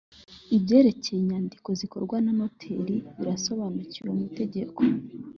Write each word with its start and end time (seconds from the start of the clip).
ibyerekeye 0.55 1.17
inyandiko 1.21 1.69
zikorwa 1.79 2.15
na 2.25 2.31
noteri 2.39 2.95
birasobanuye 3.17 3.99
mu 4.07 4.15
itegeko 4.27 4.79